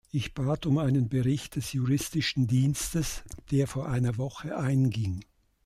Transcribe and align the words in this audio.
Ich 0.11 0.33
bat 0.33 0.65
um 0.65 0.79
einen 0.79 1.09
Bericht 1.09 1.57
des 1.57 1.73
Juristischen 1.73 2.47
Dienstes, 2.47 3.21
der 3.51 3.67
vor 3.67 3.87
einer 3.87 4.17
Woche 4.17 4.57
einging. 4.57 5.21